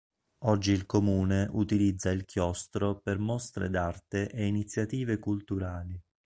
Oggi 0.45 0.71
il 0.71 0.87
Comune 0.87 1.47
utilizza 1.51 2.09
il 2.09 2.25
chiostro 2.25 2.97
per 3.03 3.19
mostre 3.19 3.69
d'arte 3.69 4.31
e 4.31 4.47
iniziative 4.47 5.19
culturali. 5.19 6.01